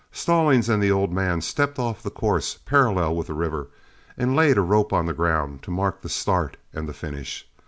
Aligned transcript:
Stallings 0.11 0.67
and 0.67 0.81
the 0.81 0.91
old 0.91 1.13
man 1.13 1.41
stepped 1.41 1.77
off 1.77 2.01
the 2.01 2.09
course 2.09 2.57
parallel 2.65 3.15
with 3.15 3.27
the 3.27 3.35
river, 3.35 3.67
and 4.17 4.35
laid 4.35 4.57
a 4.57 4.61
rope 4.61 4.91
on 4.91 5.05
the 5.05 5.13
ground 5.13 5.61
to 5.61 5.69
mark 5.69 6.01
the 6.01 6.09
start 6.09 6.57
and 6.73 6.89
the 6.89 6.93
finish. 6.93 7.47